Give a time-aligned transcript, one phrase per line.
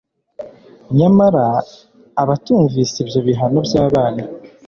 [0.97, 1.45] nyamara
[2.21, 4.23] abatumvise ibyo bihano by'abana